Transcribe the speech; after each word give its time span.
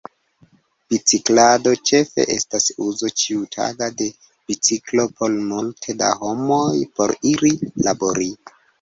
Biciklado 0.93 1.73
ĉefe 1.89 2.25
estas 2.37 2.71
uzo 2.87 3.11
ĉiutaga 3.25 3.91
de 4.01 4.09
biciklo 4.25 5.09
por 5.21 5.39
multe 5.55 5.99
da 6.05 6.13
homoj, 6.27 6.75
por 6.99 7.19
iri 7.37 7.57
labori. 7.89 8.35